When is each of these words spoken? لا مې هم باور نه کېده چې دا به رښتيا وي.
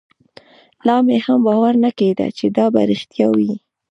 لا 0.85 0.95
مې 1.05 1.17
هم 1.25 1.39
باور 1.47 1.73
نه 1.83 1.89
کېده 1.99 2.27
چې 2.37 2.45
دا 2.57 2.65
به 2.73 2.81
رښتيا 2.91 3.27
وي. 3.37 3.53